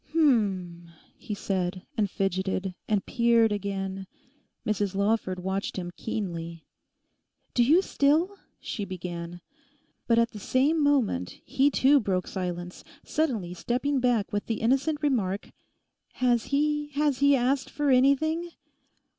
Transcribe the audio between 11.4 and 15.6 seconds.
he too broke silence, suddenly stepping back with the innocent remark,